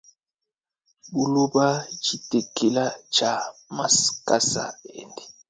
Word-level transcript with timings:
Buloba 1.13 1.65
ntshitekelu 1.93 2.85
tshia 3.13 3.31
makasa 3.75 4.65
ende. 4.99 5.23